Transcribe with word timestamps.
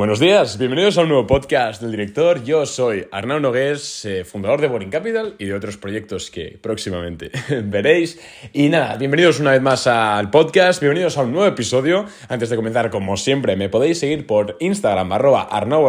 Buenos 0.00 0.18
días, 0.18 0.56
bienvenidos 0.56 0.96
a 0.96 1.02
un 1.02 1.08
nuevo 1.08 1.26
podcast 1.26 1.82
del 1.82 1.90
director. 1.90 2.42
Yo 2.42 2.64
soy 2.64 3.06
Arnau 3.12 3.38
Nogués, 3.38 4.06
eh, 4.06 4.24
fundador 4.24 4.62
de 4.62 4.66
Boring 4.66 4.88
Capital 4.88 5.34
y 5.38 5.44
de 5.44 5.52
otros 5.52 5.76
proyectos 5.76 6.30
que 6.30 6.58
próximamente 6.58 7.30
veréis. 7.64 8.18
Y 8.54 8.70
nada, 8.70 8.96
bienvenidos 8.96 9.40
una 9.40 9.50
vez 9.50 9.60
más 9.60 9.86
al 9.86 10.30
podcast, 10.30 10.80
bienvenidos 10.80 11.18
a 11.18 11.22
un 11.24 11.32
nuevo 11.32 11.46
episodio. 11.46 12.06
Antes 12.30 12.48
de 12.48 12.56
comenzar, 12.56 12.88
como 12.88 13.18
siempre, 13.18 13.56
me 13.56 13.68
podéis 13.68 13.98
seguir 13.98 14.26
por 14.26 14.56
Instagram, 14.60 15.12
arroba 15.12 15.42
arnau 15.42 15.86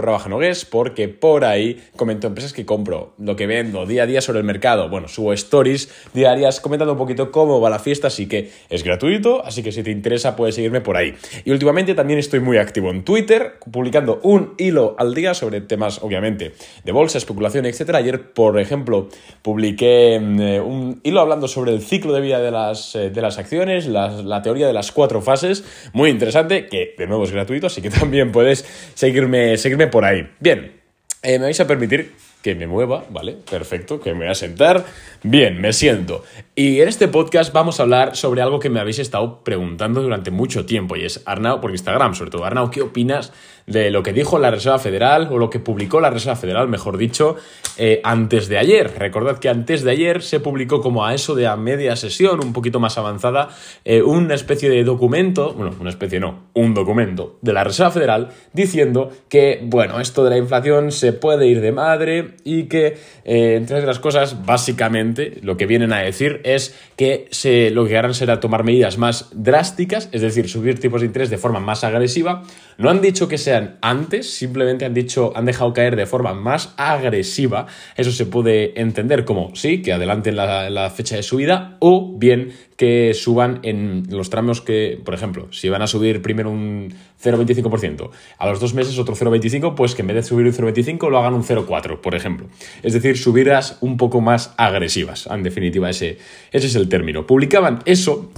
porque 0.69 1.07
por 1.07 1.45
ahí 1.45 1.81
comento 1.95 2.27
empresas 2.27 2.51
que 2.51 2.65
compro, 2.65 3.13
lo 3.17 3.37
que 3.37 3.47
vendo 3.47 3.85
día 3.85 4.03
a 4.03 4.07
día 4.07 4.19
sobre 4.19 4.39
el 4.39 4.45
mercado. 4.45 4.89
Bueno, 4.89 5.07
subo 5.07 5.31
stories 5.31 5.89
diarias 6.13 6.59
comentando 6.59 6.91
un 6.91 6.99
poquito 6.99 7.31
cómo 7.31 7.61
va 7.61 7.69
la 7.69 7.79
fiesta, 7.79 8.07
así 8.07 8.27
que 8.27 8.51
es 8.69 8.83
gratuito, 8.83 9.41
así 9.45 9.63
que 9.63 9.71
si 9.71 9.83
te 9.83 9.91
interesa 9.91 10.35
puedes 10.35 10.55
seguirme 10.55 10.81
por 10.81 10.97
ahí. 10.97 11.15
Y 11.45 11.51
últimamente 11.51 11.95
también 11.95 12.19
estoy 12.19 12.41
muy 12.41 12.57
activo 12.57 12.91
en 12.91 13.05
Twitter, 13.05 13.53
publicando 13.71 14.00
un 14.23 14.53
hilo 14.57 14.95
al 14.97 15.13
día 15.13 15.33
sobre 15.33 15.61
temas, 15.61 15.99
obviamente, 16.01 16.53
de 16.83 16.91
bolsa, 16.91 17.17
especulación, 17.17 17.65
etc. 17.65 17.95
Ayer, 17.95 18.33
por 18.33 18.59
ejemplo, 18.59 19.09
publiqué 19.41 20.19
mm, 20.19 20.41
eh, 20.41 20.61
un 20.61 20.99
hilo 21.03 21.21
hablando 21.21 21.47
sobre 21.47 21.73
el 21.73 21.81
ciclo 21.81 22.13
de 22.13 22.21
vida 22.21 22.39
de 22.39 22.51
las, 22.51 22.95
eh, 22.95 23.09
de 23.09 23.21
las 23.21 23.37
acciones, 23.37 23.87
la 23.87 24.41
teoría 24.41 24.67
de 24.67 24.73
las 24.73 24.91
cuatro 24.91 25.21
fases, 25.21 25.63
muy 25.93 26.09
interesante, 26.09 26.67
que 26.67 26.95
de 26.97 27.07
nuevo 27.07 27.23
es 27.23 27.31
gratuito, 27.31 27.67
así 27.67 27.81
que 27.81 27.89
también 28.01 28.31
puedes 28.31 28.65
seguirme, 28.93 29.57
seguirme 29.57 29.87
por 29.87 30.05
ahí. 30.05 30.27
Bien, 30.39 30.81
eh, 31.23 31.37
me 31.37 31.45
vais 31.45 31.59
a 31.59 31.67
permitir 31.67 32.13
que 32.41 32.55
me 32.55 32.65
mueva, 32.65 33.05
¿vale? 33.11 33.37
Perfecto, 33.49 33.99
que 33.99 34.13
me 34.13 34.21
voy 34.21 34.27
a 34.29 34.35
sentar. 34.35 34.83
Bien, 35.21 35.61
me 35.61 35.73
siento. 35.73 36.23
Y 36.55 36.81
en 36.81 36.87
este 36.87 37.07
podcast 37.07 37.53
vamos 37.53 37.79
a 37.79 37.83
hablar 37.83 38.15
sobre 38.15 38.41
algo 38.41 38.59
que 38.59 38.71
me 38.71 38.79
habéis 38.79 38.97
estado 38.97 39.43
preguntando 39.43 40.01
durante 40.01 40.31
mucho 40.31 40.65
tiempo 40.65 40.95
y 40.95 41.05
es 41.05 41.21
Arnau, 41.25 41.61
por 41.61 41.69
Instagram 41.69 42.15
sobre 42.15 42.31
todo. 42.31 42.43
Arnau, 42.43 42.71
¿qué 42.71 42.81
opinas 42.81 43.31
de 43.71 43.91
lo 43.91 44.03
que 44.03 44.13
dijo 44.13 44.39
la 44.39 44.51
Reserva 44.51 44.79
Federal 44.79 45.29
o 45.31 45.37
lo 45.37 45.49
que 45.49 45.59
publicó 45.59 45.99
la 45.99 46.09
Reserva 46.09 46.35
Federal, 46.35 46.67
mejor 46.67 46.97
dicho, 46.97 47.35
eh, 47.77 48.01
antes 48.03 48.47
de 48.47 48.57
ayer? 48.57 48.91
Recordad 48.97 49.39
que 49.39 49.49
antes 49.49 49.83
de 49.83 49.91
ayer 49.91 50.21
se 50.21 50.39
publicó 50.39 50.81
como 50.81 51.05
a 51.05 51.13
eso 51.13 51.35
de 51.35 51.47
a 51.47 51.55
media 51.55 51.95
sesión, 51.95 52.43
un 52.43 52.53
poquito 52.53 52.79
más 52.79 52.97
avanzada, 52.97 53.49
eh, 53.85 54.01
una 54.01 54.35
especie 54.35 54.69
de 54.69 54.83
documento, 54.83 55.53
bueno, 55.53 55.75
una 55.79 55.89
especie 55.89 56.19
no, 56.19 56.47
un 56.53 56.73
documento 56.73 57.37
de 57.41 57.53
la 57.53 57.63
Reserva 57.63 57.91
Federal 57.91 58.29
diciendo 58.53 59.11
que, 59.29 59.61
bueno, 59.63 59.99
esto 59.99 60.23
de 60.23 60.29
la 60.31 60.37
inflación 60.37 60.91
se 60.91 61.13
puede 61.13 61.47
ir 61.47 61.61
de 61.61 61.71
madre, 61.71 62.35
y 62.43 62.63
que, 62.63 62.97
eh, 63.25 63.55
entre 63.55 63.79
otras 63.79 63.99
cosas, 63.99 64.45
básicamente 64.45 65.39
lo 65.41 65.57
que 65.57 65.65
vienen 65.65 65.93
a 65.93 65.99
decir 65.99 66.41
es 66.43 66.75
que 66.95 67.29
lo 67.71 67.85
que 67.85 67.97
harán 67.97 68.13
será 68.13 68.39
tomar 68.39 68.63
medidas 68.63 68.97
más 68.97 69.29
drásticas, 69.33 70.09
es 70.11 70.21
decir, 70.21 70.49
subir 70.49 70.79
tipos 70.79 71.01
de 71.01 71.07
interés 71.07 71.29
de 71.29 71.37
forma 71.37 71.59
más 71.59 71.83
agresiva. 71.83 72.43
No 72.77 72.89
han 72.89 73.01
dicho 73.01 73.27
que 73.27 73.37
antes, 73.81 74.33
simplemente 74.33 74.85
han 74.85 74.93
dicho, 74.93 75.33
han 75.35 75.45
dejado 75.45 75.73
caer 75.73 75.95
de 75.95 76.05
forma 76.05 76.33
más 76.33 76.73
agresiva. 76.77 77.67
Eso 77.95 78.11
se 78.11 78.25
puede 78.25 78.79
entender 78.79 79.25
como 79.25 79.55
sí, 79.55 79.81
que 79.81 79.93
adelanten 79.93 80.35
la, 80.35 80.69
la 80.69 80.89
fecha 80.89 81.15
de 81.15 81.23
subida 81.23 81.77
o 81.79 82.13
bien 82.17 82.53
que 82.81 83.13
suban 83.13 83.59
en 83.61 84.07
los 84.09 84.31
tramos 84.31 84.59
que, 84.59 84.99
por 85.05 85.13
ejemplo, 85.13 85.47
si 85.51 85.69
van 85.69 85.83
a 85.83 85.87
subir 85.87 86.23
primero 86.23 86.49
un 86.49 86.91
0,25%, 87.23 88.09
a 88.39 88.47
los 88.47 88.59
dos 88.59 88.73
meses 88.73 88.97
otro 88.97 89.15
0,25%, 89.15 89.75
pues 89.75 89.93
que 89.93 90.01
en 90.01 90.07
vez 90.07 90.15
de 90.15 90.23
subir 90.23 90.47
un 90.47 90.51
0,25% 90.51 91.09
lo 91.11 91.19
hagan 91.19 91.35
un 91.35 91.43
0,4%, 91.43 92.01
por 92.01 92.15
ejemplo. 92.15 92.47
Es 92.81 92.93
decir, 92.93 93.19
subidas 93.19 93.77
un 93.81 93.97
poco 93.97 94.19
más 94.19 94.55
agresivas. 94.57 95.27
En 95.27 95.43
definitiva, 95.43 95.91
ese, 95.91 96.17
ese 96.51 96.65
es 96.67 96.75
el 96.75 96.89
término. 96.89 97.27
Publicaban 97.27 97.79
eso 97.85 98.31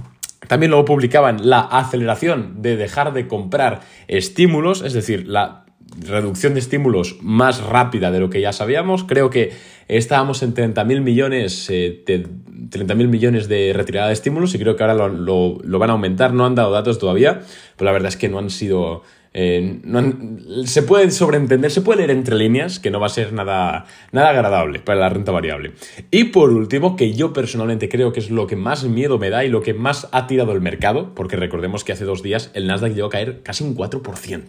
también 0.48 0.72
luego 0.72 0.86
publicaban 0.86 1.50
la 1.50 1.60
aceleración 1.60 2.62
de 2.62 2.78
dejar 2.78 3.14
de 3.14 3.28
comprar 3.28 3.82
estímulos, 4.08 4.82
es 4.82 4.94
decir, 4.94 5.28
la 5.28 5.64
reducción 6.00 6.54
de 6.54 6.60
estímulos 6.60 7.18
más 7.22 7.62
rápida 7.64 8.12
de 8.12 8.20
lo 8.20 8.30
que 8.30 8.42
ya 8.42 8.52
sabíamos. 8.52 9.04
Creo 9.04 9.30
que 9.30 9.52
estábamos 9.88 10.44
en 10.44 10.54
30.000 10.54 11.02
millones, 11.02 11.70
eh, 11.70 12.04
de, 12.06 13.06
millones 13.06 13.48
de 13.48 13.74
retirada 13.74 14.08
de 14.08 14.14
estímulos 14.14 14.56
y 14.56 14.60
creo 14.60 14.76
que 14.76 14.84
ahora 14.84 15.08
lo, 15.08 15.60
van 15.80 15.90
a 15.90 15.94
aumentar. 15.94 16.34
No 16.34 16.46
han 16.46 16.56
dado 16.56 16.72
datos 16.72 17.00
todavía, 17.00 17.42
pero 17.76 17.86
la 17.86 17.92
verdad 17.92 18.10
es 18.10 18.18
que 18.18 18.30
no 18.30 18.40
han 18.40 18.50
sido... 18.50 19.04
Eh, 19.34 19.80
se 20.66 20.84
puede 20.84 21.10
sobreentender, 21.12 21.72
se 21.72 21.82
puede 21.82 22.00
leer 22.00 22.12
entre 22.12 22.36
líneas 22.36 22.80
que 22.80 22.92
no 22.92 23.00
va 23.00 23.08
a 23.08 23.10
ser 23.10 23.34
nada, 23.34 23.86
nada 24.12 24.30
agradable 24.30 24.80
para 24.80 25.00
la 25.00 25.10
renta 25.10 25.32
variable. 25.32 25.74
Y 26.12 26.26
por 26.26 26.52
último, 26.52 26.96
que 26.96 27.14
yo 27.14 27.34
personalmente 27.34 27.90
creo 27.90 28.14
que 28.14 28.20
es 28.20 28.30
lo 28.30 28.48
que 28.48 28.56
más 28.56 28.84
miedo 28.84 29.18
me 29.18 29.30
da 29.30 29.44
y 29.44 29.50
lo 29.50 29.62
que 29.62 29.74
más 29.74 30.08
ha 30.12 30.28
tirado 30.28 30.52
el 30.52 30.62
mercado, 30.62 31.14
porque 31.16 31.36
recordemos 31.36 31.84
que 31.84 31.94
hace 31.94 32.06
dos 32.06 32.22
días 32.22 32.52
el 32.54 32.68
Nasdaq 32.68 32.94
llegó 32.94 33.08
a 33.08 33.12
caer 33.12 33.42
casi 33.42 33.64
un 33.64 33.76
4% 33.76 34.44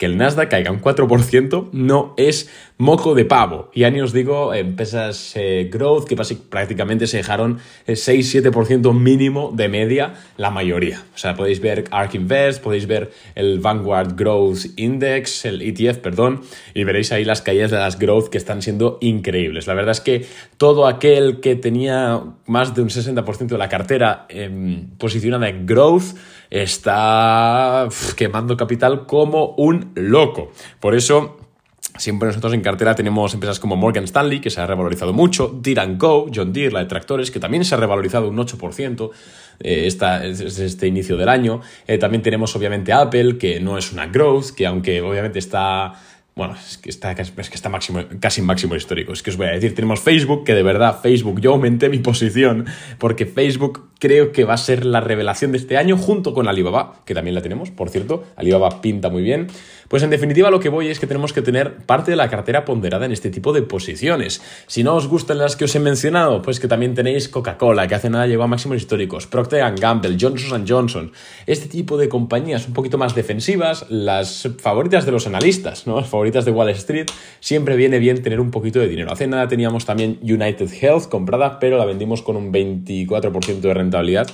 que 0.00 0.06
el 0.06 0.16
Nasdaq 0.16 0.48
caiga 0.48 0.70
un 0.70 0.80
4% 0.80 1.68
no 1.72 2.14
es 2.16 2.48
moco 2.78 3.14
de 3.14 3.26
pavo. 3.26 3.70
Y 3.74 3.80
ya 3.80 3.90
ni 3.90 4.00
os 4.00 4.14
digo 4.14 4.54
empresas 4.54 5.32
eh, 5.36 5.68
growth 5.70 6.08
que 6.08 6.16
prácticamente 6.48 7.06
se 7.06 7.18
dejaron 7.18 7.58
6-7% 7.86 8.90
eh, 8.90 8.94
mínimo 8.94 9.52
de 9.54 9.68
media 9.68 10.14
la 10.38 10.50
mayoría. 10.50 11.04
O 11.14 11.18
sea, 11.18 11.34
podéis 11.34 11.60
ver 11.60 11.84
ARK 11.90 12.14
Invest, 12.14 12.62
podéis 12.62 12.86
ver 12.86 13.10
el 13.34 13.60
Vanguard 13.60 14.16
Growth 14.16 14.60
Index, 14.76 15.44
el 15.44 15.60
ETF, 15.60 15.98
perdón, 15.98 16.40
y 16.72 16.84
veréis 16.84 17.12
ahí 17.12 17.26
las 17.26 17.42
caídas 17.42 17.70
de 17.70 17.76
las 17.76 17.98
growth 17.98 18.30
que 18.30 18.38
están 18.38 18.62
siendo 18.62 18.96
increíbles. 19.02 19.66
La 19.66 19.74
verdad 19.74 19.90
es 19.90 20.00
que 20.00 20.24
todo 20.56 20.86
aquel 20.86 21.40
que 21.40 21.56
tenía 21.56 22.22
más 22.46 22.74
de 22.74 22.80
un 22.80 22.88
60% 22.88 23.48
de 23.48 23.58
la 23.58 23.68
cartera 23.68 24.24
em, 24.30 24.88
posicionada 24.96 25.50
en 25.50 25.66
growth, 25.66 26.16
está 26.50 27.88
quemando 28.16 28.56
capital 28.56 29.06
como 29.06 29.54
un 29.56 29.92
loco. 29.94 30.50
Por 30.80 30.94
eso 30.94 31.36
Siempre 31.96 32.28
nosotros 32.28 32.54
en 32.54 32.62
cartera 32.62 32.94
tenemos 32.94 33.34
empresas 33.34 33.58
como 33.58 33.76
Morgan 33.76 34.04
Stanley, 34.04 34.40
que 34.40 34.48
se 34.48 34.60
ha 34.60 34.66
revalorizado 34.66 35.12
mucho, 35.12 35.58
Deere 35.60 35.96
Go, 35.96 36.30
John 36.32 36.52
Deere, 36.52 36.72
la 36.72 36.80
de 36.80 36.86
tractores, 36.86 37.30
que 37.30 37.40
también 37.40 37.64
se 37.64 37.74
ha 37.74 37.78
revalorizado 37.78 38.28
un 38.28 38.38
8% 38.38 39.10
eh, 39.60 39.86
esta, 39.86 40.24
este 40.24 40.86
inicio 40.86 41.16
del 41.16 41.28
año. 41.28 41.60
Eh, 41.86 41.98
también 41.98 42.22
tenemos 42.22 42.54
obviamente 42.56 42.92
Apple, 42.92 43.36
que 43.36 43.60
no 43.60 43.76
es 43.76 43.92
una 43.92 44.06
growth, 44.06 44.50
que 44.56 44.66
aunque 44.66 45.02
obviamente 45.02 45.38
está 45.38 45.94
bueno, 46.34 46.54
es 46.54 46.78
que 46.78 46.88
está, 46.88 47.12
es 47.12 47.30
que 47.32 47.54
está 47.54 47.68
máximo, 47.68 48.02
casi 48.18 48.40
máximo 48.40 48.76
histórico. 48.76 49.12
Es 49.12 49.22
que 49.22 49.28
os 49.28 49.36
voy 49.36 49.48
a 49.48 49.50
decir, 49.50 49.74
tenemos 49.74 50.00
Facebook, 50.00 50.44
que 50.44 50.54
de 50.54 50.62
verdad, 50.62 51.00
Facebook, 51.02 51.40
yo 51.40 51.52
aumenté 51.52 51.90
mi 51.90 51.98
posición, 52.10 52.66
porque 52.98 53.26
Facebook 53.26 53.89
creo 54.00 54.32
que 54.32 54.44
va 54.44 54.54
a 54.54 54.56
ser 54.56 54.84
la 54.84 55.00
revelación 55.00 55.52
de 55.52 55.58
este 55.58 55.76
año, 55.76 55.96
junto 55.96 56.34
con 56.34 56.48
Alibaba, 56.48 56.94
que 57.04 57.14
también 57.14 57.34
la 57.34 57.42
tenemos, 57.42 57.70
por 57.70 57.90
cierto. 57.90 58.24
Alibaba 58.34 58.80
pinta 58.80 59.10
muy 59.10 59.22
bien. 59.22 59.46
Pues 59.88 60.02
en 60.02 60.10
definitiva 60.10 60.50
lo 60.50 60.60
que 60.60 60.68
voy 60.68 60.88
es 60.88 60.98
que 60.98 61.06
tenemos 61.06 61.32
que 61.32 61.42
tener 61.42 61.78
parte 61.78 62.12
de 62.12 62.16
la 62.16 62.30
cartera 62.30 62.64
ponderada 62.64 63.06
en 63.06 63.12
este 63.12 63.28
tipo 63.28 63.52
de 63.52 63.62
posiciones. 63.62 64.40
Si 64.68 64.82
no 64.82 64.94
os 64.94 65.06
gustan 65.06 65.38
las 65.38 65.56
que 65.56 65.64
os 65.64 65.74
he 65.74 65.80
mencionado, 65.80 66.42
pues 66.42 66.60
que 66.60 66.68
también 66.68 66.94
tenéis 66.94 67.28
Coca-Cola, 67.28 67.88
que 67.88 67.96
hace 67.96 68.08
nada 68.08 68.26
llegó 68.26 68.44
a 68.44 68.46
máximos 68.46 68.78
históricos, 68.78 69.26
Procter 69.26 69.74
Gamble, 69.78 70.16
Johnson 70.18 70.64
Johnson, 70.66 71.12
este 71.46 71.68
tipo 71.68 71.98
de 71.98 72.08
compañías 72.08 72.68
un 72.68 72.72
poquito 72.72 72.98
más 72.98 73.14
defensivas, 73.14 73.84
las 73.90 74.48
favoritas 74.60 75.04
de 75.04 75.12
los 75.12 75.26
analistas, 75.26 75.86
¿no? 75.86 76.00
Las 76.00 76.08
favoritas 76.08 76.44
de 76.44 76.52
Wall 76.52 76.70
Street, 76.70 77.06
siempre 77.40 77.76
viene 77.76 77.98
bien 77.98 78.22
tener 78.22 78.40
un 78.40 78.52
poquito 78.52 78.78
de 78.78 78.88
dinero. 78.88 79.12
Hace 79.12 79.26
nada 79.26 79.48
teníamos 79.48 79.84
también 79.84 80.20
United 80.22 80.70
Health 80.80 81.08
comprada, 81.08 81.58
pero 81.58 81.78
la 81.78 81.84
vendimos 81.84 82.22
con 82.22 82.36
un 82.36 82.52
24% 82.52 83.60
de 83.60 83.74
rentabilidad 83.74 83.89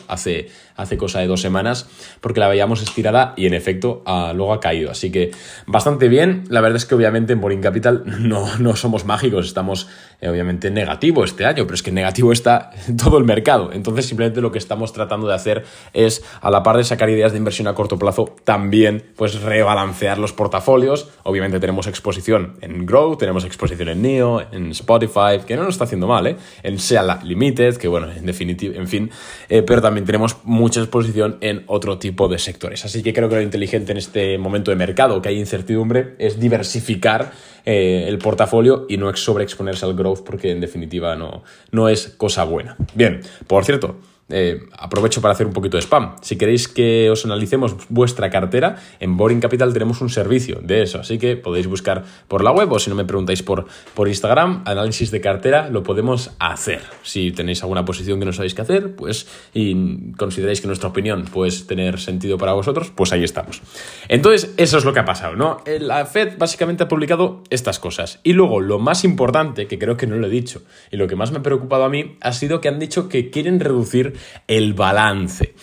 hace, 0.08 0.48
hace 0.76 0.96
cosa 0.96 1.20
de 1.20 1.26
dos 1.26 1.40
semanas, 1.40 1.88
porque 2.20 2.40
la 2.40 2.48
veíamos 2.48 2.82
estirada 2.82 3.34
y 3.36 3.46
en 3.46 3.54
efecto 3.54 4.02
ah, 4.06 4.32
luego 4.34 4.52
ha 4.52 4.60
caído. 4.60 4.90
Así 4.90 5.10
que 5.10 5.30
bastante 5.66 6.08
bien. 6.08 6.44
La 6.48 6.60
verdad 6.60 6.76
es 6.76 6.86
que 6.86 6.94
obviamente 6.94 7.32
en 7.32 7.40
Boring 7.40 7.60
Capital 7.60 8.04
no, 8.28 8.58
no 8.58 8.76
somos 8.76 9.04
mágicos, 9.04 9.46
estamos 9.46 9.88
eh, 10.20 10.28
obviamente 10.28 10.70
negativo 10.70 11.24
este 11.24 11.44
año, 11.44 11.64
pero 11.64 11.74
es 11.74 11.82
que 11.82 11.92
negativo 11.92 12.32
está 12.32 12.70
todo 13.02 13.18
el 13.18 13.24
mercado. 13.24 13.72
Entonces 13.72 14.06
simplemente 14.06 14.40
lo 14.40 14.52
que 14.52 14.58
estamos 14.58 14.92
tratando 14.92 15.26
de 15.26 15.34
hacer 15.34 15.64
es, 15.92 16.24
a 16.40 16.50
la 16.50 16.62
par 16.62 16.76
de 16.76 16.84
sacar 16.84 17.10
ideas 17.10 17.32
de 17.32 17.38
inversión 17.38 17.68
a 17.68 17.74
corto 17.74 17.98
plazo, 17.98 18.34
también 18.44 19.04
pues 19.16 19.40
rebalancear 19.42 20.18
los 20.18 20.32
portafolios. 20.32 21.08
Obviamente 21.22 21.60
tenemos 21.60 21.86
exposición 21.86 22.56
en 22.60 22.86
Grow, 22.86 23.16
tenemos 23.16 23.44
exposición 23.44 23.88
en 23.88 24.02
NEO, 24.02 24.42
en 24.52 24.70
Spotify, 24.70 25.40
que 25.46 25.56
no 25.56 25.64
nos 25.64 25.74
está 25.74 25.84
haciendo 25.84 26.06
mal, 26.06 26.26
¿eh? 26.26 26.36
en 26.62 26.78
SEA 26.78 27.20
Limited, 27.22 27.76
que 27.76 27.88
bueno, 27.88 28.10
en 28.10 28.26
definitiva, 28.26 28.76
en 28.76 28.88
fin, 28.88 29.10
eh, 29.48 29.62
pero 29.62 29.80
también 29.80 30.04
tenemos 30.06 30.36
mucha 30.44 30.80
exposición 30.80 31.38
en 31.40 31.64
otro 31.66 31.98
tipo 31.98 32.28
de 32.28 32.38
sectores. 32.38 32.84
Así 32.84 33.02
que 33.02 33.12
creo 33.12 33.28
que 33.28 33.36
lo 33.36 33.42
inteligente 33.42 33.92
en 33.92 33.98
este 33.98 34.38
momento 34.38 34.70
de 34.70 34.76
mercado, 34.76 35.20
que 35.22 35.28
hay 35.28 35.38
incertidumbre, 35.38 36.14
es 36.18 36.38
diversificar 36.38 37.32
eh, 37.64 38.04
el 38.08 38.18
portafolio 38.18 38.86
y 38.88 38.96
no 38.96 39.14
sobreexponerse 39.14 39.84
al 39.84 39.94
growth 39.94 40.22
porque 40.24 40.50
en 40.50 40.60
definitiva 40.60 41.16
no, 41.16 41.42
no 41.70 41.88
es 41.88 42.08
cosa 42.16 42.44
buena. 42.44 42.76
Bien, 42.94 43.20
por 43.46 43.64
cierto, 43.64 43.96
eh, 44.28 44.66
aprovecho 44.76 45.20
para 45.20 45.34
hacer 45.34 45.46
un 45.46 45.52
poquito 45.52 45.76
de 45.76 45.82
spam. 45.82 46.16
Si 46.20 46.36
queréis 46.36 46.68
que 46.68 47.10
os 47.10 47.24
analicemos 47.24 47.76
vuestra 47.88 48.28
cartera, 48.30 48.76
en 48.98 49.16
Boring 49.16 49.40
Capital 49.40 49.72
tenemos 49.72 50.00
un 50.00 50.08
servicio 50.08 50.60
de 50.62 50.82
eso, 50.82 51.00
así 51.00 51.18
que 51.18 51.36
podéis 51.36 51.66
buscar 51.66 52.04
por 52.28 52.42
la 52.42 52.50
web 52.50 52.72
o 52.72 52.78
si 52.78 52.90
no 52.90 52.96
me 52.96 53.04
preguntáis 53.04 53.42
por, 53.42 53.66
por 53.94 54.08
Instagram, 54.08 54.62
análisis 54.64 55.10
de 55.10 55.20
cartera 55.20 55.70
lo 55.70 55.82
podemos 55.82 56.32
hacer. 56.38 56.80
Si 57.02 57.30
tenéis 57.32 57.62
alguna 57.62 57.84
posición 57.84 58.18
que 58.18 58.26
no 58.26 58.32
sabéis 58.32 58.54
qué 58.54 58.62
hacer, 58.62 58.96
pues 58.96 59.28
y 59.54 60.12
consideráis 60.16 60.60
que 60.60 60.66
nuestra 60.66 60.88
opinión 60.88 61.24
puede 61.24 61.52
tener 61.66 62.00
sentido 62.00 62.38
para 62.38 62.52
vosotros, 62.52 62.92
pues 62.94 63.12
ahí 63.12 63.24
estamos. 63.24 63.62
Entonces, 64.08 64.52
eso 64.56 64.78
es 64.78 64.84
lo 64.84 64.92
que 64.92 65.00
ha 65.00 65.04
pasado, 65.04 65.36
¿no? 65.36 65.62
Eh, 65.66 65.78
la 65.80 66.04
Fed 66.06 66.36
básicamente 66.38 66.84
ha 66.84 66.88
publicado 66.88 67.42
estas 67.50 67.78
cosas. 67.78 68.20
Y 68.24 68.32
luego, 68.32 68.60
lo 68.60 68.78
más 68.78 69.04
importante, 69.04 69.66
que 69.66 69.78
creo 69.78 69.96
que 69.96 70.06
no 70.06 70.16
lo 70.16 70.26
he 70.26 70.30
dicho, 70.30 70.62
y 70.90 70.96
lo 70.96 71.06
que 71.06 71.16
más 71.16 71.30
me 71.30 71.38
ha 71.38 71.42
preocupado 71.42 71.84
a 71.84 71.88
mí, 71.88 72.16
ha 72.20 72.32
sido 72.32 72.60
que 72.60 72.68
han 72.68 72.78
dicho 72.78 73.08
que 73.08 73.30
quieren 73.30 73.60
reducir 73.60 74.15
el 74.46 74.74
balance. 74.74 75.54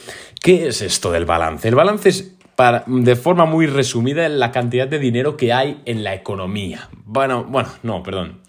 ¿Qué 0.41 0.67
es 0.67 0.81
esto 0.81 1.11
del 1.11 1.25
balance? 1.25 1.67
El 1.67 1.75
balance 1.75 2.09
es 2.09 2.33
para, 2.55 2.83
de 2.85 3.15
forma 3.15 3.45
muy 3.45 3.65
resumida 3.67 4.27
la 4.29 4.51
cantidad 4.51 4.87
de 4.87 4.99
dinero 4.99 5.37
que 5.37 5.53
hay 5.53 5.81
en 5.85 6.03
la 6.03 6.13
economía. 6.13 6.89
Bueno, 7.05 7.45
bueno, 7.45 7.69
no, 7.83 8.03
perdón. 8.03 8.41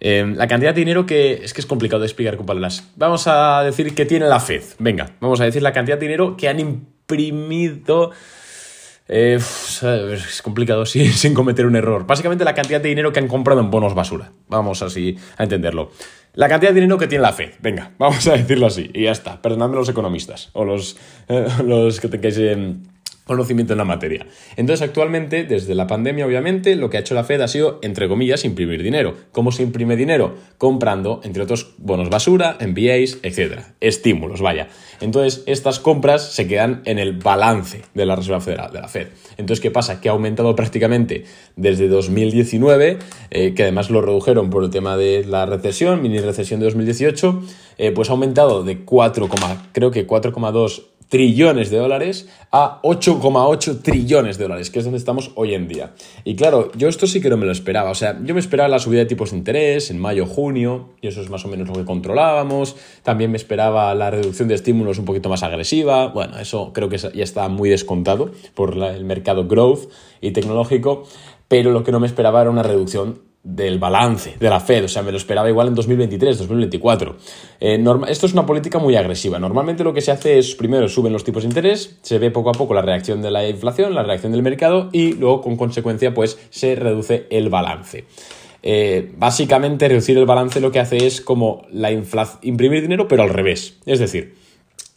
Eh, 0.00 0.32
la 0.36 0.46
cantidad 0.46 0.74
de 0.74 0.80
dinero 0.80 1.06
que 1.06 1.32
es 1.42 1.52
que 1.52 1.60
es 1.60 1.66
complicado 1.66 2.00
de 2.00 2.06
explicar 2.06 2.36
con 2.36 2.46
palabras. 2.46 2.88
Vamos 2.96 3.26
a 3.26 3.62
decir 3.64 3.94
que 3.94 4.06
tiene 4.06 4.26
la 4.26 4.40
Fed. 4.40 4.62
Venga, 4.78 5.10
vamos 5.20 5.40
a 5.40 5.44
decir 5.44 5.62
la 5.62 5.72
cantidad 5.72 5.96
de 5.96 6.06
dinero 6.06 6.36
que 6.36 6.48
han 6.48 6.60
imprimido. 6.60 8.12
Eh, 9.08 9.38
es 9.38 10.42
complicado 10.42 10.84
sin 10.86 11.34
cometer 11.34 11.66
un 11.66 11.74
error. 11.76 12.06
Básicamente 12.06 12.44
la 12.44 12.54
cantidad 12.54 12.80
de 12.80 12.90
dinero 12.90 13.12
que 13.12 13.18
han 13.18 13.28
comprado 13.28 13.60
en 13.60 13.70
bonos 13.70 13.94
basura. 13.94 14.32
Vamos 14.48 14.82
así 14.82 15.16
a 15.36 15.42
entenderlo. 15.42 15.90
La 16.38 16.48
cantidad 16.48 16.70
de 16.70 16.76
dinero 16.82 16.98
que 16.98 17.08
tiene 17.08 17.22
la 17.22 17.32
Fed. 17.32 17.54
Venga, 17.60 17.90
vamos 17.98 18.24
a 18.28 18.36
decirlo 18.36 18.68
así. 18.68 18.88
Y 18.94 19.02
ya 19.02 19.10
está. 19.10 19.42
Perdonadme 19.42 19.74
los 19.74 19.88
economistas 19.88 20.50
o 20.52 20.64
los, 20.64 20.96
eh, 21.26 21.48
los 21.64 21.98
que 21.98 22.06
tengáis 22.06 22.38
conocimiento 23.28 23.74
en 23.74 23.78
la 23.78 23.84
materia. 23.84 24.26
Entonces, 24.56 24.88
actualmente, 24.88 25.44
desde 25.44 25.76
la 25.76 25.86
pandemia, 25.86 26.26
obviamente, 26.26 26.74
lo 26.74 26.90
que 26.90 26.96
ha 26.96 27.00
hecho 27.00 27.14
la 27.14 27.22
Fed 27.22 27.40
ha 27.42 27.46
sido, 27.46 27.78
entre 27.82 28.08
comillas, 28.08 28.44
imprimir 28.44 28.82
dinero. 28.82 29.14
¿Cómo 29.30 29.52
se 29.52 29.62
imprime 29.62 29.94
dinero? 29.94 30.34
Comprando, 30.58 31.20
entre 31.22 31.44
otros, 31.44 31.74
bonos 31.78 32.10
basura, 32.10 32.58
MBAs, 32.60 33.18
etc. 33.22 33.60
Estímulos, 33.80 34.40
vaya. 34.40 34.68
Entonces, 35.00 35.44
estas 35.46 35.78
compras 35.78 36.32
se 36.32 36.48
quedan 36.48 36.82
en 36.84 36.98
el 36.98 37.12
balance 37.12 37.82
de 37.94 38.06
la 38.06 38.16
Reserva 38.16 38.40
Federal, 38.40 38.72
de 38.72 38.80
la 38.80 38.88
Fed. 38.88 39.08
Entonces, 39.36 39.60
¿qué 39.60 39.70
pasa? 39.70 40.00
Que 40.00 40.08
ha 40.08 40.12
aumentado 40.12 40.56
prácticamente 40.56 41.24
desde 41.54 41.86
2019, 41.86 42.98
eh, 43.30 43.54
que 43.54 43.62
además 43.62 43.90
lo 43.90 44.00
redujeron 44.00 44.50
por 44.50 44.64
el 44.64 44.70
tema 44.70 44.96
de 44.96 45.24
la 45.24 45.46
recesión, 45.46 46.02
mini 46.02 46.18
recesión 46.18 46.58
de 46.58 46.64
2018, 46.64 47.42
eh, 47.76 47.92
pues 47.92 48.08
ha 48.08 48.12
aumentado 48.12 48.64
de 48.64 48.80
4, 48.80 49.28
creo 49.72 49.90
que 49.90 50.06
4,2 50.06 50.82
trillones 51.08 51.70
de 51.70 51.78
dólares 51.78 52.28
a 52.50 52.80
8,8 52.82 53.82
trillones 53.82 54.38
de 54.38 54.44
dólares, 54.44 54.70
que 54.70 54.78
es 54.78 54.84
donde 54.84 54.98
estamos 54.98 55.32
hoy 55.34 55.54
en 55.54 55.68
día. 55.68 55.94
Y 56.24 56.36
claro, 56.36 56.70
yo 56.76 56.88
esto 56.88 57.06
sí 57.06 57.20
que 57.20 57.30
no 57.30 57.36
me 57.36 57.46
lo 57.46 57.52
esperaba. 57.52 57.90
O 57.90 57.94
sea, 57.94 58.18
yo 58.22 58.34
me 58.34 58.40
esperaba 58.40 58.68
la 58.68 58.78
subida 58.78 59.00
de 59.00 59.06
tipos 59.06 59.30
de 59.30 59.38
interés 59.38 59.90
en 59.90 59.98
mayo, 59.98 60.26
junio, 60.26 60.90
y 61.00 61.08
eso 61.08 61.20
es 61.20 61.30
más 61.30 61.44
o 61.44 61.48
menos 61.48 61.68
lo 61.68 61.74
que 61.74 61.84
controlábamos. 61.84 62.76
También 63.02 63.30
me 63.30 63.36
esperaba 63.36 63.94
la 63.94 64.10
reducción 64.10 64.48
de 64.48 64.54
estímulos 64.54 64.98
un 64.98 65.04
poquito 65.04 65.28
más 65.28 65.42
agresiva. 65.42 66.08
Bueno, 66.08 66.38
eso 66.38 66.72
creo 66.72 66.88
que 66.88 66.98
ya 66.98 67.24
está 67.24 67.48
muy 67.48 67.70
descontado 67.70 68.30
por 68.54 68.76
el 68.76 69.04
mercado 69.04 69.46
growth 69.46 69.90
y 70.20 70.32
tecnológico. 70.32 71.04
Pero 71.48 71.70
lo 71.70 71.82
que 71.82 71.92
no 71.92 72.00
me 72.00 72.06
esperaba 72.06 72.42
era 72.42 72.50
una 72.50 72.62
reducción 72.62 73.27
del 73.48 73.78
balance 73.78 74.36
de 74.38 74.50
la 74.50 74.60
Fed, 74.60 74.84
o 74.84 74.88
sea, 74.88 75.02
me 75.02 75.10
lo 75.10 75.16
esperaba 75.16 75.48
igual 75.48 75.68
en 75.68 75.74
2023, 75.74 76.38
2024. 76.38 77.16
Eh, 77.60 77.82
esto 78.08 78.26
es 78.26 78.32
una 78.34 78.44
política 78.44 78.78
muy 78.78 78.94
agresiva. 78.94 79.38
Normalmente 79.38 79.84
lo 79.84 79.94
que 79.94 80.02
se 80.02 80.10
hace 80.10 80.38
es, 80.38 80.54
primero 80.54 80.86
suben 80.88 81.14
los 81.14 81.24
tipos 81.24 81.42
de 81.42 81.48
interés, 81.48 81.96
se 82.02 82.18
ve 82.18 82.30
poco 82.30 82.50
a 82.50 82.52
poco 82.52 82.74
la 82.74 82.82
reacción 82.82 83.22
de 83.22 83.30
la 83.30 83.48
inflación, 83.48 83.94
la 83.94 84.02
reacción 84.02 84.32
del 84.32 84.42
mercado 84.42 84.90
y 84.92 85.14
luego 85.14 85.40
con 85.40 85.56
consecuencia 85.56 86.12
pues 86.12 86.38
se 86.50 86.74
reduce 86.74 87.26
el 87.30 87.48
balance. 87.48 88.04
Eh, 88.62 89.12
básicamente 89.16 89.88
reducir 89.88 90.18
el 90.18 90.26
balance 90.26 90.60
lo 90.60 90.70
que 90.70 90.80
hace 90.80 91.06
es 91.06 91.20
como 91.20 91.62
la 91.70 91.90
imprimir 91.90 92.82
dinero 92.82 93.08
pero 93.08 93.22
al 93.22 93.30
revés. 93.30 93.78
Es 93.86 93.98
decir, 93.98 94.34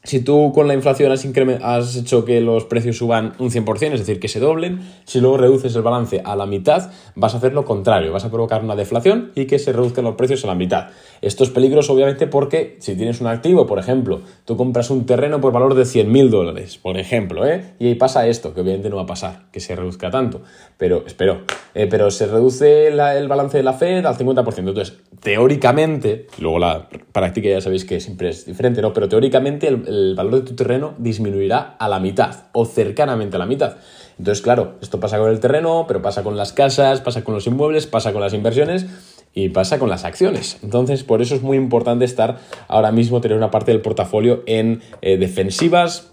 si 0.03 0.21
tú 0.21 0.51
con 0.53 0.67
la 0.67 0.73
inflación 0.73 1.11
has, 1.11 1.25
has, 1.61 1.95
hecho 1.95 2.25
que 2.25 2.41
los 2.41 2.65
precios 2.65 2.97
suban 2.97 3.33
un 3.37 3.51
100%, 3.51 3.93
es 3.93 3.99
decir, 3.99 4.19
que 4.19 4.27
se 4.27 4.39
doblen, 4.39 4.81
si 5.05 5.19
luego 5.19 5.37
reduces 5.37 5.75
el 5.75 5.83
balance 5.83 6.21
a 6.25 6.35
la 6.35 6.47
mitad, 6.47 6.91
vas 7.15 7.35
a 7.35 7.37
hacer 7.37 7.53
lo 7.53 7.65
contrario, 7.65 8.11
vas 8.11 8.25
a 8.25 8.31
provocar 8.31 8.63
una 8.63 8.75
deflación 8.75 9.31
y 9.35 9.45
que 9.45 9.59
se 9.59 9.73
reduzcan 9.73 10.05
los 10.05 10.15
precios 10.15 10.43
a 10.43 10.47
la 10.47 10.55
mitad. 10.55 10.87
Esto 11.21 11.43
es 11.43 11.51
peligroso 11.51 11.93
obviamente 11.93 12.25
porque 12.25 12.77
si 12.79 12.95
tienes 12.95 13.21
un 13.21 13.27
activo, 13.27 13.67
por 13.67 13.77
ejemplo, 13.77 14.21
tú 14.45 14.57
compras 14.57 14.89
un 14.89 15.05
terreno 15.05 15.39
por 15.39 15.53
valor 15.53 15.75
de 15.75 15.85
100 15.85 16.11
mil 16.11 16.31
dólares, 16.31 16.79
por 16.79 16.97
ejemplo, 16.97 17.45
¿eh? 17.45 17.75
y 17.77 17.87
ahí 17.87 17.95
pasa 17.95 18.27
esto, 18.27 18.55
que 18.55 18.61
obviamente 18.61 18.89
no 18.89 18.95
va 18.95 19.03
a 19.03 19.07
pasar, 19.07 19.43
que 19.51 19.59
se 19.59 19.75
reduzca 19.75 20.09
tanto, 20.09 20.41
pero 20.77 21.03
espero, 21.05 21.41
eh, 21.75 21.85
pero 21.87 22.09
se 22.09 22.25
reduce 22.25 22.87
el 22.87 23.27
balance 23.27 23.57
de 23.57 23.63
la 23.63 23.73
Fed 23.73 24.05
al 24.05 24.17
50%. 24.17 24.57
Entonces, 24.57 24.97
teóricamente, 25.21 26.27
luego 26.39 26.59
la 26.59 26.89
práctica 27.11 27.49
ya 27.49 27.61
sabéis 27.61 27.85
que 27.85 27.99
siempre 27.99 28.29
es 28.29 28.45
diferente, 28.45 28.81
¿no? 28.81 28.93
Pero 28.93 29.07
teóricamente 29.07 29.67
el 29.67 30.13
valor 30.15 30.35
de 30.35 30.41
tu 30.41 30.55
terreno 30.55 30.95
disminuirá 30.97 31.75
a 31.79 31.87
la 31.87 31.99
mitad 31.99 32.47
o 32.53 32.65
cercanamente 32.65 33.35
a 33.35 33.39
la 33.39 33.45
mitad. 33.45 33.77
Entonces, 34.17 34.43
claro, 34.43 34.75
esto 34.81 34.99
pasa 34.99 35.17
con 35.17 35.31
el 35.31 35.39
terreno, 35.39 35.85
pero 35.87 36.01
pasa 36.01 36.21
con 36.21 36.37
las 36.37 36.53
casas, 36.53 37.01
pasa 37.01 37.23
con 37.23 37.33
los 37.33 37.47
inmuebles, 37.47 37.87
pasa 37.87 38.13
con 38.13 38.21
las 38.21 38.33
inversiones 38.33 38.85
y 39.33 39.49
pasa 39.49 39.79
con 39.79 39.89
las 39.89 40.05
acciones. 40.05 40.59
Entonces, 40.61 41.03
por 41.03 41.21
eso 41.21 41.33
es 41.33 41.41
muy 41.41 41.57
importante 41.57 42.05
estar 42.05 42.37
ahora 42.67 42.91
mismo, 42.91 43.21
tener 43.21 43.37
una 43.37 43.49
parte 43.49 43.71
del 43.71 43.81
portafolio 43.81 44.43
en 44.45 44.81
eh, 45.01 45.17
defensivas, 45.17 46.11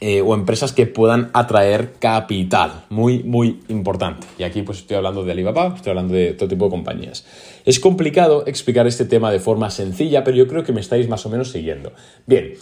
eh, 0.00 0.22
o 0.22 0.34
empresas 0.34 0.72
que 0.72 0.86
puedan 0.86 1.30
atraer 1.34 1.92
capital. 1.98 2.84
Muy, 2.88 3.22
muy 3.22 3.60
importante. 3.68 4.26
Y 4.38 4.44
aquí 4.44 4.62
pues 4.62 4.78
estoy 4.78 4.96
hablando 4.96 5.24
de 5.24 5.32
Alibaba, 5.32 5.74
estoy 5.76 5.90
hablando 5.90 6.14
de 6.14 6.32
todo 6.32 6.48
tipo 6.48 6.64
de 6.64 6.70
compañías. 6.70 7.26
Es 7.64 7.78
complicado 7.78 8.44
explicar 8.46 8.86
este 8.86 9.04
tema 9.04 9.30
de 9.30 9.40
forma 9.40 9.70
sencilla, 9.70 10.24
pero 10.24 10.36
yo 10.36 10.48
creo 10.48 10.64
que 10.64 10.72
me 10.72 10.80
estáis 10.80 11.08
más 11.08 11.26
o 11.26 11.28
menos 11.28 11.50
siguiendo. 11.50 11.92
Bien, 12.26 12.54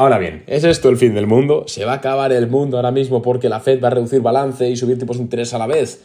Ahora 0.00 0.16
bien, 0.16 0.44
¿es 0.46 0.64
esto 0.64 0.88
el 0.88 0.96
fin 0.96 1.12
del 1.12 1.26
mundo? 1.26 1.64
¿Se 1.66 1.84
va 1.84 1.92
a 1.92 1.96
acabar 1.96 2.32
el 2.32 2.46
mundo 2.48 2.78
ahora 2.78 2.90
mismo 2.90 3.20
porque 3.20 3.50
la 3.50 3.60
Fed 3.60 3.84
va 3.84 3.88
a 3.88 3.90
reducir 3.90 4.22
balance 4.22 4.66
y 4.66 4.74
subir 4.74 4.98
tipos 4.98 5.18
de 5.18 5.24
interés 5.24 5.52
a 5.52 5.58
la 5.58 5.66
vez? 5.66 6.02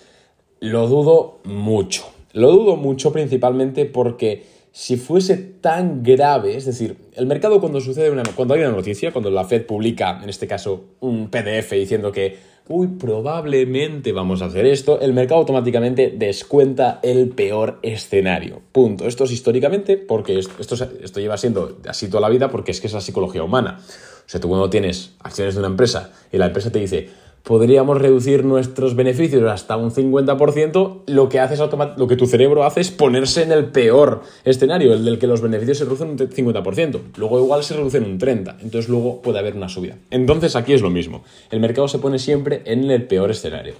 Lo 0.59 0.89
dudo 0.89 1.39
mucho. 1.45 2.03
Lo 2.33 2.51
dudo 2.51 2.75
mucho 2.75 3.13
principalmente 3.13 3.85
porque 3.85 4.43
si 4.77 4.97
fuese 4.97 5.37
tan 5.37 6.03
grave, 6.03 6.57
es 6.57 6.65
decir, 6.65 6.97
el 7.13 7.27
mercado 7.27 7.61
cuando 7.61 7.79
sucede 7.79 8.09
una, 8.09 8.23
cuando 8.35 8.55
hay 8.55 8.59
una 8.59 8.71
noticia, 8.71 9.13
cuando 9.13 9.31
la 9.31 9.45
Fed 9.45 9.65
publica, 9.65 10.19
en 10.21 10.27
este 10.27 10.47
caso, 10.47 10.83
un 10.99 11.29
PDF 11.29 11.71
diciendo 11.71 12.11
que 12.11 12.35
uy, 12.67 12.87
probablemente 12.87 14.11
vamos 14.11 14.41
a 14.41 14.47
hacer 14.47 14.65
esto, 14.65 14.99
el 14.99 15.13
mercado 15.13 15.39
automáticamente 15.39 16.13
descuenta 16.17 16.99
el 17.03 17.29
peor 17.29 17.79
escenario. 17.83 18.63
Punto. 18.73 19.07
Esto 19.07 19.23
es 19.23 19.31
históricamente 19.31 19.95
porque 19.95 20.37
esto, 20.37 20.75
esto 21.01 21.19
lleva 21.21 21.37
siendo 21.37 21.77
así 21.87 22.09
toda 22.09 22.19
la 22.19 22.29
vida 22.29 22.49
porque 22.49 22.71
es 22.71 22.81
que 22.81 22.87
es 22.87 22.93
la 22.93 22.99
psicología 22.99 23.43
humana. 23.43 23.79
O 23.79 24.29
sea, 24.29 24.41
tú 24.41 24.49
cuando 24.49 24.69
tienes 24.69 25.13
acciones 25.19 25.53
de 25.53 25.59
una 25.59 25.69
empresa 25.69 26.11
y 26.33 26.37
la 26.37 26.47
empresa 26.47 26.69
te 26.69 26.79
dice, 26.79 27.09
podríamos 27.45 28.01
reducir 28.01 28.43
nuestros 28.43 28.95
beneficios 28.95 29.43
hasta 29.49 29.77
un 29.77 29.91
50%, 29.91 31.01
lo 31.05 31.29
que, 31.29 31.39
haces 31.39 31.59
lo 31.95 32.07
que 32.07 32.15
tu 32.15 32.25
cerebro 32.25 32.63
hace 32.63 32.81
es 32.81 32.91
ponerse 32.91 33.43
en 33.43 33.51
el 33.51 33.65
peor 33.67 34.23
escenario, 34.43 34.93
el 34.93 35.05
del 35.05 35.19
que 35.19 35.27
los 35.27 35.41
beneficios 35.41 35.77
se 35.77 35.85
reducen 35.85 36.09
un 36.09 36.17
50%. 36.17 36.99
Luego 37.17 37.39
igual 37.39 37.63
se 37.63 37.75
reducen 37.75 38.03
un 38.03 38.19
30%, 38.19 38.55
entonces 38.61 38.89
luego 38.89 39.21
puede 39.21 39.39
haber 39.39 39.55
una 39.55 39.69
subida. 39.69 39.95
Entonces 40.09 40.55
aquí 40.55 40.73
es 40.73 40.81
lo 40.81 40.89
mismo. 40.89 41.23
El 41.51 41.59
mercado 41.59 41.87
se 41.87 41.99
pone 41.99 42.17
siempre 42.17 42.63
en 42.65 42.89
el 42.89 43.03
peor 43.03 43.29
escenario. 43.29 43.75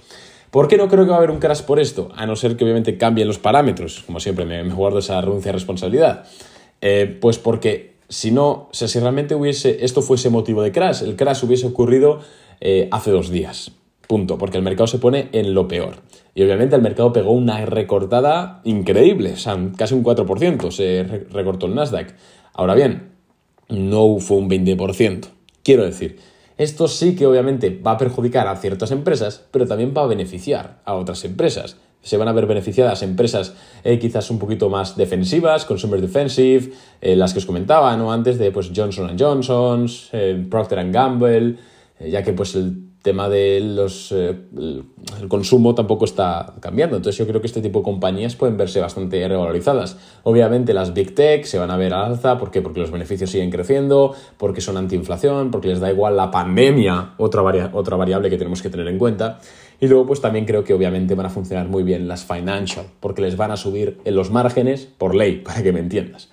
¿Por 0.52 0.68
qué 0.68 0.76
no 0.76 0.88
creo 0.88 1.04
que 1.04 1.10
va 1.10 1.16
a 1.16 1.18
haber 1.18 1.32
un 1.32 1.40
crash 1.40 1.62
por 1.62 1.80
esto? 1.80 2.08
A 2.14 2.24
no 2.24 2.36
ser 2.36 2.56
que 2.56 2.62
obviamente 2.62 2.96
cambien 2.96 3.26
los 3.26 3.38
parámetros. 3.38 4.04
Como 4.06 4.20
siempre, 4.20 4.44
me, 4.44 4.62
guardo 4.72 5.00
esa 5.00 5.20
renuncia 5.20 5.50
de 5.50 5.54
responsabilidad. 5.54 6.24
Eh, 6.80 7.18
pues 7.20 7.38
porque 7.38 7.96
si 8.08 8.30
no, 8.30 8.68
si 8.70 8.86
realmente 9.00 9.34
hubiese, 9.34 9.84
esto 9.84 10.02
fuese 10.02 10.30
motivo 10.30 10.62
de 10.62 10.70
crash, 10.70 11.02
el 11.02 11.16
crash 11.16 11.44
hubiese 11.44 11.66
ocurrido 11.66 12.20
eh, 12.60 12.88
hace 12.90 13.10
dos 13.10 13.30
días. 13.30 13.72
Punto, 14.06 14.38
porque 14.38 14.56
el 14.56 14.62
mercado 14.62 14.86
se 14.86 14.98
pone 14.98 15.28
en 15.32 15.52
lo 15.52 15.66
peor. 15.66 15.96
Y 16.34 16.42
obviamente 16.42 16.76
el 16.76 16.82
mercado 16.82 17.12
pegó 17.12 17.32
una 17.32 17.64
recortada 17.64 18.60
increíble, 18.64 19.32
o 19.32 19.36
sea, 19.36 19.58
casi 19.76 19.94
un 19.94 20.04
4% 20.04 20.70
se 20.70 21.02
recortó 21.30 21.66
el 21.66 21.74
Nasdaq. 21.74 22.14
Ahora 22.52 22.74
bien, 22.74 23.10
no 23.68 24.18
fue 24.18 24.36
un 24.36 24.48
20%. 24.48 25.28
Quiero 25.62 25.84
decir, 25.84 26.18
esto 26.58 26.88
sí 26.88 27.16
que 27.16 27.26
obviamente 27.26 27.70
va 27.70 27.92
a 27.92 27.98
perjudicar 27.98 28.46
a 28.46 28.56
ciertas 28.56 28.90
empresas, 28.90 29.44
pero 29.50 29.66
también 29.66 29.92
va 29.96 30.02
a 30.02 30.06
beneficiar 30.06 30.80
a 30.84 30.94
otras 30.94 31.24
empresas. 31.24 31.76
Se 32.02 32.16
van 32.16 32.28
a 32.28 32.32
ver 32.32 32.46
beneficiadas 32.46 33.02
empresas 33.02 33.54
eh, 33.82 33.98
quizás 33.98 34.30
un 34.30 34.38
poquito 34.38 34.70
más 34.70 34.96
defensivas, 34.96 35.64
consumer 35.64 36.00
defensive, 36.00 36.70
eh, 37.00 37.16
las 37.16 37.32
que 37.32 37.40
os 37.40 37.46
comentaba 37.46 37.96
¿no? 37.96 38.12
antes 38.12 38.38
de 38.38 38.52
pues, 38.52 38.70
Johnson 38.74 39.16
Johnson, 39.18 39.88
Procter 40.48 40.90
Gamble, 40.90 41.56
ya 42.00 42.22
que 42.22 42.32
pues 42.32 42.54
el 42.54 42.86
tema 43.06 43.28
de 43.28 43.60
los, 43.60 44.10
eh, 44.10 44.36
el 44.56 45.28
consumo 45.28 45.76
tampoco 45.76 46.04
está 46.04 46.54
cambiando. 46.58 46.96
Entonces 46.96 47.16
yo 47.16 47.24
creo 47.26 47.40
que 47.40 47.46
este 47.46 47.62
tipo 47.62 47.78
de 47.78 47.84
compañías 47.84 48.34
pueden 48.34 48.56
verse 48.56 48.80
bastante 48.80 49.26
revalorizadas. 49.28 49.96
Obviamente 50.24 50.74
las 50.74 50.92
Big 50.92 51.14
Tech 51.14 51.44
se 51.44 51.56
van 51.56 51.70
a 51.70 51.76
ver 51.76 51.94
al 51.94 52.12
alza. 52.12 52.36
¿Por 52.36 52.50
qué? 52.50 52.62
Porque 52.62 52.80
los 52.80 52.90
beneficios 52.90 53.30
siguen 53.30 53.50
creciendo, 53.50 54.12
porque 54.38 54.60
son 54.60 54.76
antiinflación, 54.76 55.52
porque 55.52 55.68
les 55.68 55.78
da 55.78 55.88
igual 55.88 56.16
la 56.16 56.32
pandemia, 56.32 57.14
otra, 57.18 57.70
otra 57.72 57.96
variable 57.96 58.28
que 58.28 58.38
tenemos 58.38 58.60
que 58.60 58.70
tener 58.70 58.88
en 58.88 58.98
cuenta. 58.98 59.38
Y 59.80 59.86
luego 59.86 60.06
pues 60.06 60.20
también 60.20 60.44
creo 60.44 60.64
que 60.64 60.74
obviamente 60.74 61.14
van 61.14 61.26
a 61.26 61.30
funcionar 61.30 61.68
muy 61.68 61.84
bien 61.84 62.08
las 62.08 62.24
financial, 62.24 62.86
porque 62.98 63.22
les 63.22 63.36
van 63.36 63.52
a 63.52 63.56
subir 63.56 64.00
en 64.04 64.16
los 64.16 64.32
márgenes 64.32 64.88
por 64.98 65.14
ley, 65.14 65.36
para 65.44 65.62
que 65.62 65.72
me 65.72 65.78
entiendas. 65.78 66.28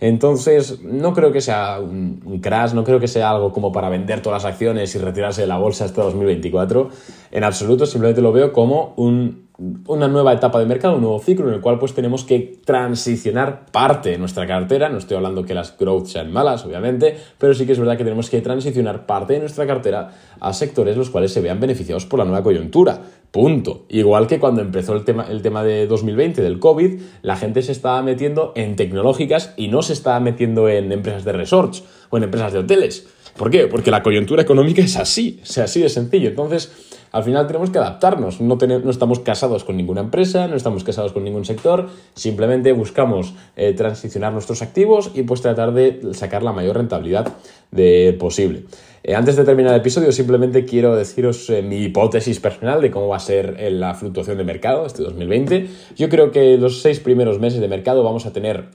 Entonces, 0.00 0.82
no 0.82 1.12
creo 1.12 1.32
que 1.32 1.40
sea 1.40 1.78
un, 1.80 2.40
crash, 2.42 2.72
no 2.72 2.84
creo 2.84 3.00
que 3.00 3.08
sea 3.08 3.30
algo 3.30 3.52
como 3.52 3.72
para 3.72 3.88
vender 3.88 4.20
todas 4.20 4.42
las 4.42 4.52
acciones 4.52 4.94
y 4.94 4.98
retirarse 4.98 5.42
de 5.42 5.46
la 5.46 5.58
bolsa 5.58 5.84
hasta 5.84 6.02
2024. 6.02 6.90
En 7.30 7.44
absoluto, 7.44 7.86
simplemente 7.86 8.20
lo 8.20 8.32
veo 8.32 8.52
como 8.52 8.94
una 8.96 10.08
nueva 10.08 10.32
etapa 10.32 10.58
de 10.58 10.66
mercado, 10.66 10.96
un 10.96 11.02
nuevo 11.02 11.20
ciclo 11.20 11.48
en 11.48 11.54
el 11.54 11.60
cual 11.60 11.78
pues 11.78 11.94
tenemos 11.94 12.24
que 12.24 12.60
transicionar 12.64 13.66
parte 13.66 14.10
de 14.10 14.18
nuestra 14.18 14.46
cartera. 14.46 14.88
No 14.88 14.98
estoy 14.98 15.16
hablando 15.16 15.44
que 15.44 15.54
las 15.54 15.76
growth 15.78 16.06
sean 16.06 16.32
malas, 16.32 16.64
obviamente, 16.64 17.16
pero 17.38 17.54
sí 17.54 17.64
que 17.64 17.72
es 17.72 17.78
verdad 17.78 17.96
que 17.96 18.04
tenemos 18.04 18.28
que 18.30 18.40
transicionar 18.40 19.06
parte 19.06 19.34
de 19.34 19.40
nuestra 19.40 19.66
cartera 19.66 20.10
a 20.40 20.52
sectores 20.52 20.96
los 20.96 21.10
cuales 21.10 21.32
se 21.32 21.40
vean 21.40 21.60
beneficiados 21.60 22.04
por 22.04 22.18
la 22.18 22.24
nueva 22.24 22.42
coyuntura. 22.42 23.00
Punto. 23.34 23.84
Igual 23.88 24.28
que 24.28 24.38
cuando 24.38 24.60
empezó 24.60 24.94
el 24.94 25.04
tema, 25.04 25.26
el 25.28 25.42
tema 25.42 25.64
de 25.64 25.88
2020 25.88 26.40
del 26.40 26.60
COVID, 26.60 27.00
la 27.22 27.34
gente 27.34 27.62
se 27.62 27.72
estaba 27.72 28.00
metiendo 28.00 28.52
en 28.54 28.76
tecnológicas 28.76 29.54
y 29.56 29.66
no 29.66 29.82
se 29.82 29.92
estaba 29.92 30.20
metiendo 30.20 30.68
en 30.68 30.92
empresas 30.92 31.24
de 31.24 31.32
resorts 31.32 31.82
o 32.10 32.16
en 32.16 32.22
empresas 32.22 32.52
de 32.52 32.60
hoteles. 32.60 33.08
¿Por 33.36 33.50
qué? 33.50 33.66
Porque 33.66 33.90
la 33.90 34.04
coyuntura 34.04 34.42
económica 34.42 34.82
es 34.82 34.96
así, 34.96 35.40
es 35.42 35.58
así 35.58 35.80
de 35.80 35.88
sencillo. 35.88 36.28
Entonces, 36.28 36.70
al 37.14 37.22
final 37.22 37.46
tenemos 37.46 37.70
que 37.70 37.78
adaptarnos. 37.78 38.40
No, 38.40 38.56
no 38.56 38.90
estamos 38.90 39.20
casados 39.20 39.62
con 39.62 39.76
ninguna 39.76 40.00
empresa, 40.00 40.48
no 40.48 40.56
estamos 40.56 40.82
casados 40.82 41.12
con 41.12 41.22
ningún 41.22 41.44
sector, 41.44 41.88
simplemente 42.14 42.72
buscamos 42.72 43.34
eh, 43.54 43.72
transicionar 43.72 44.32
nuestros 44.32 44.62
activos 44.62 45.12
y 45.14 45.22
pues 45.22 45.40
tratar 45.40 45.72
de 45.72 46.12
sacar 46.12 46.42
la 46.42 46.52
mayor 46.52 46.76
rentabilidad 46.76 47.32
de 47.70 48.16
posible. 48.18 48.64
Eh, 49.06 49.14
antes 49.14 49.36
de 49.36 49.44
terminar 49.44 49.74
el 49.74 49.80
episodio, 49.80 50.10
simplemente 50.12 50.64
quiero 50.64 50.96
deciros 50.96 51.50
eh, 51.50 51.60
mi 51.60 51.76
hipótesis 51.76 52.40
personal 52.40 52.80
de 52.80 52.90
cómo 52.90 53.06
va 53.06 53.16
a 53.16 53.20
ser 53.20 53.56
eh, 53.58 53.70
la 53.70 53.94
fluctuación 53.94 54.38
de 54.38 54.44
mercado 54.44 54.86
este 54.86 55.02
2020. 55.02 55.68
Yo 55.94 56.08
creo 56.08 56.32
que 56.32 56.56
los 56.56 56.80
seis 56.80 57.00
primeros 57.00 57.38
meses 57.38 57.60
de 57.60 57.68
mercado 57.68 58.02
vamos 58.02 58.24
a 58.24 58.32
tener 58.32 58.70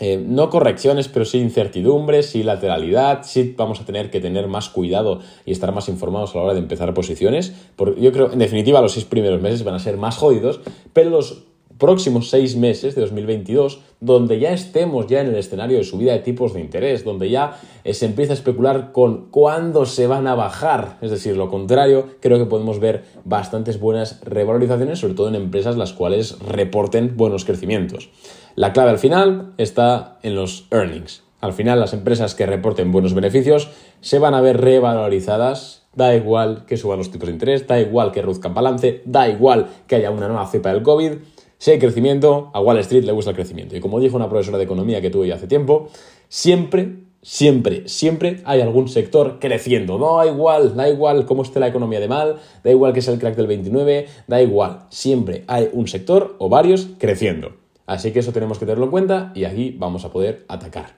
no 0.00 0.48
correcciones, 0.48 1.08
pero 1.08 1.24
sí 1.24 1.38
incertidumbres, 1.38 2.30
sí 2.30 2.42
lateralidad, 2.42 3.24
sí 3.24 3.54
vamos 3.56 3.80
a 3.80 3.84
tener 3.84 4.10
que 4.10 4.20
tener 4.20 4.46
más 4.46 4.68
cuidado 4.68 5.20
y 5.44 5.52
estar 5.52 5.72
más 5.72 5.88
informados 5.88 6.34
a 6.34 6.38
la 6.38 6.44
hora 6.44 6.54
de 6.54 6.60
empezar 6.60 6.94
posiciones. 6.94 7.52
Porque 7.74 8.00
yo 8.00 8.12
creo, 8.12 8.32
en 8.32 8.38
definitiva, 8.38 8.80
los 8.80 8.92
seis 8.92 9.04
primeros 9.04 9.40
meses 9.42 9.64
van 9.64 9.74
a 9.74 9.80
ser 9.80 9.96
más 9.96 10.16
jodidos, 10.16 10.60
pero 10.92 11.10
los 11.10 11.47
próximos 11.78 12.30
seis 12.30 12.56
meses 12.56 12.94
de 12.94 13.00
2022, 13.02 13.80
donde 14.00 14.38
ya 14.38 14.52
estemos 14.52 15.06
ya 15.06 15.20
en 15.20 15.28
el 15.28 15.36
escenario 15.36 15.78
de 15.78 15.84
subida 15.84 16.12
de 16.12 16.18
tipos 16.18 16.52
de 16.52 16.60
interés, 16.60 17.04
donde 17.04 17.30
ya 17.30 17.58
se 17.90 18.06
empieza 18.06 18.32
a 18.32 18.34
especular 18.34 18.92
con 18.92 19.30
cuándo 19.30 19.86
se 19.86 20.06
van 20.06 20.26
a 20.26 20.34
bajar, 20.34 20.98
es 21.00 21.10
decir, 21.10 21.36
lo 21.36 21.48
contrario, 21.48 22.06
creo 22.20 22.38
que 22.38 22.46
podemos 22.46 22.80
ver 22.80 23.04
bastantes 23.24 23.80
buenas 23.80 24.20
revalorizaciones, 24.22 24.98
sobre 24.98 25.14
todo 25.14 25.28
en 25.28 25.36
empresas 25.36 25.76
las 25.76 25.92
cuales 25.92 26.38
reporten 26.40 27.16
buenos 27.16 27.44
crecimientos. 27.44 28.10
La 28.56 28.72
clave 28.72 28.90
al 28.90 28.98
final 28.98 29.52
está 29.56 30.18
en 30.22 30.34
los 30.34 30.66
earnings. 30.70 31.22
Al 31.40 31.52
final, 31.52 31.78
las 31.78 31.92
empresas 31.92 32.34
que 32.34 32.46
reporten 32.46 32.90
buenos 32.90 33.14
beneficios 33.14 33.70
se 34.00 34.18
van 34.18 34.34
a 34.34 34.40
ver 34.40 34.60
revalorizadas 34.60 35.78
Da 35.98 36.14
igual 36.14 36.64
que 36.64 36.76
suban 36.76 36.98
los 36.98 37.10
tipos 37.10 37.26
de 37.26 37.32
interés, 37.32 37.66
da 37.66 37.80
igual 37.80 38.12
que 38.12 38.22
reduzcan 38.22 38.54
balance, 38.54 39.02
da 39.04 39.28
igual 39.28 39.66
que 39.88 39.96
haya 39.96 40.12
una 40.12 40.28
nueva 40.28 40.46
cepa 40.46 40.72
del 40.72 40.84
COVID, 40.84 41.14
si 41.58 41.72
hay 41.72 41.78
crecimiento, 41.78 42.50
a 42.54 42.60
Wall 42.60 42.78
Street 42.78 43.04
le 43.04 43.12
gusta 43.12 43.30
el 43.30 43.36
crecimiento. 43.36 43.76
Y 43.76 43.80
como 43.80 43.98
dijo 43.98 44.16
una 44.16 44.28
profesora 44.28 44.58
de 44.58 44.64
economía 44.64 45.00
que 45.00 45.10
tuve 45.10 45.26
ya 45.26 45.34
hace 45.34 45.48
tiempo, 45.48 45.88
siempre, 46.28 47.00
siempre, 47.20 47.88
siempre 47.88 48.40
hay 48.44 48.60
algún 48.60 48.88
sector 48.88 49.38
creciendo. 49.40 49.98
No, 49.98 50.18
da 50.18 50.26
igual, 50.26 50.76
da 50.76 50.88
igual 50.88 51.26
cómo 51.26 51.42
esté 51.42 51.58
la 51.58 51.66
economía 51.66 51.98
de 51.98 52.06
mal, 52.06 52.36
da 52.62 52.70
igual 52.70 52.92
que 52.92 53.02
sea 53.02 53.12
el 53.12 53.20
crack 53.20 53.34
del 53.34 53.48
29, 53.48 54.06
da 54.28 54.40
igual. 54.40 54.86
Siempre 54.90 55.42
hay 55.48 55.68
un 55.72 55.88
sector 55.88 56.36
o 56.38 56.48
varios 56.48 56.88
creciendo. 56.98 57.56
Así 57.86 58.12
que 58.12 58.20
eso 58.20 58.32
tenemos 58.32 58.58
que 58.58 58.66
tenerlo 58.66 58.84
en 58.84 58.90
cuenta 58.90 59.32
y 59.34 59.44
aquí 59.44 59.74
vamos 59.76 60.04
a 60.04 60.12
poder 60.12 60.44
atacar. 60.46 60.94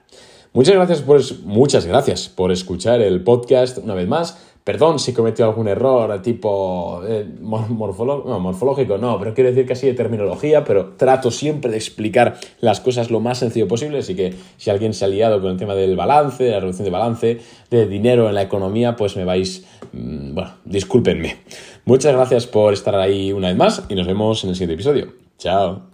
Muchas 0.53 0.75
gracias 0.75 1.01
por, 1.01 1.21
muchas 1.45 1.85
gracias 1.85 2.27
por 2.27 2.51
escuchar 2.51 3.01
el 3.01 3.23
podcast 3.23 3.77
una 3.77 3.95
vez 3.95 4.07
más. 4.07 4.50
Perdón 4.63 4.99
si 4.99 5.13
cometió 5.13 5.45
algún 5.45 5.67
error 5.67 6.21
tipo 6.21 7.01
eh, 7.07 7.25
morfológico, 7.39 8.97
no, 8.97 9.17
pero 9.17 9.33
quiero 9.33 9.49
decir 9.49 9.65
que 9.65 9.73
así 9.73 9.87
de 9.87 9.93
terminología, 9.93 10.63
pero 10.63 10.93
trato 10.97 11.31
siempre 11.31 11.71
de 11.71 11.77
explicar 11.77 12.37
las 12.59 12.79
cosas 12.79 13.09
lo 13.09 13.19
más 13.19 13.39
sencillo 13.39 13.67
posible, 13.67 13.99
así 13.99 14.15
que 14.15 14.33
si 14.57 14.69
alguien 14.69 14.93
se 14.93 15.05
ha 15.05 15.07
liado 15.07 15.41
con 15.41 15.51
el 15.51 15.57
tema 15.57 15.73
del 15.73 15.95
balance, 15.95 16.43
de 16.43 16.51
la 16.51 16.59
reducción 16.59 16.85
de 16.85 16.91
balance, 16.91 17.39
de 17.71 17.87
dinero 17.87 18.29
en 18.29 18.35
la 18.35 18.43
economía, 18.43 18.95
pues 18.95 19.15
me 19.17 19.25
vais, 19.25 19.65
mm, 19.93 20.35
bueno, 20.35 20.51
discúlpenme. 20.65 21.37
Muchas 21.85 22.13
gracias 22.13 22.45
por 22.45 22.73
estar 22.73 22.95
ahí 22.95 23.31
una 23.33 23.47
vez 23.47 23.57
más 23.57 23.83
y 23.89 23.95
nos 23.95 24.05
vemos 24.05 24.43
en 24.43 24.51
el 24.51 24.55
siguiente 24.55 24.75
episodio. 24.75 25.13
Chao. 25.37 25.90